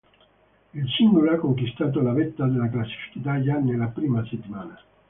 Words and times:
Il 0.73 0.89
singolo 0.89 1.31
ha 1.31 1.37
conquistato 1.37 2.01
la 2.01 2.11
vetta 2.11 2.47
della 2.47 2.69
classifica 2.69 3.39
già 3.39 3.59
nella 3.59 3.89
prima 3.89 4.25
settimana. 4.25 4.75